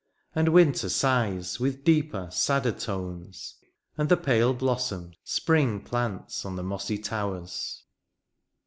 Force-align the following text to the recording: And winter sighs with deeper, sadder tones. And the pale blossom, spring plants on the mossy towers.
And 0.33 0.49
winter 0.49 0.89
sighs 0.89 1.59
with 1.59 1.83
deeper, 1.83 2.27
sadder 2.31 2.71
tones. 2.71 3.57
And 3.99 4.09
the 4.09 4.17
pale 4.17 4.51
blossom, 4.51 5.13
spring 5.23 5.79
plants 5.81 6.43
on 6.43 6.55
the 6.55 6.63
mossy 6.63 6.97
towers. 6.97 7.83